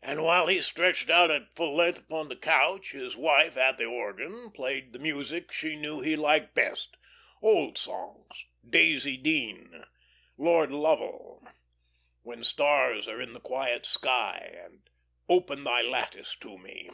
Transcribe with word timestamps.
And 0.00 0.22
while 0.24 0.46
he 0.46 0.62
stretched 0.62 1.10
out 1.10 1.30
at 1.30 1.54
full 1.54 1.76
length 1.76 1.98
upon 1.98 2.30
the 2.30 2.36
couch, 2.36 2.92
his 2.92 3.18
wife, 3.18 3.54
at 3.54 3.76
the 3.76 3.84
organ, 3.84 4.50
played 4.50 4.94
the 4.94 4.98
music 4.98 5.52
she 5.52 5.76
knew 5.76 6.00
he 6.00 6.16
liked 6.16 6.54
best 6.54 6.96
old 7.42 7.76
songs, 7.76 8.46
"Daisy 8.66 9.18
Dean," 9.18 9.84
"Lord 10.38 10.70
Lovell," 10.72 11.46
"When 12.22 12.42
Stars 12.42 13.06
Are 13.08 13.20
in 13.20 13.34
the 13.34 13.40
Quiet 13.40 13.84
Sky," 13.84 14.54
and 14.64 14.88
"Open 15.28 15.64
Thy 15.64 15.82
Lattice 15.82 16.34
to 16.40 16.56
Me." 16.56 16.88